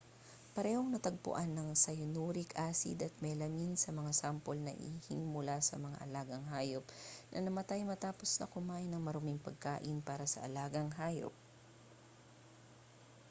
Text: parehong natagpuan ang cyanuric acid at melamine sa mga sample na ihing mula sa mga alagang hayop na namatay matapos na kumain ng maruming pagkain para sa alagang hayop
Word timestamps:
parehong 0.57 0.89
natagpuan 0.91 1.51
ang 1.55 1.69
cyanuric 1.83 2.51
acid 2.69 2.97
at 3.07 3.13
melamine 3.23 3.75
sa 3.79 3.89
mga 3.99 4.11
sample 4.21 4.57
na 4.65 4.73
ihing 4.89 5.21
mula 5.33 5.57
sa 5.67 5.75
mga 5.85 5.97
alagang 6.05 6.41
hayop 6.53 6.81
na 7.31 7.39
namatay 7.45 7.81
matapos 7.91 8.31
na 8.41 8.49
kumain 8.53 8.89
ng 8.91 8.97
maruming 9.05 9.37
pagkain 9.45 9.97
para 10.07 10.25
sa 10.29 10.39
alagang 10.47 10.89
hayop 10.99 11.33